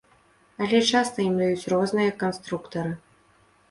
Але 0.63 0.79
часта 0.93 1.27
ім 1.27 1.37
даюць 1.43 1.69
розныя 1.77 2.19
канструктары. 2.25 3.01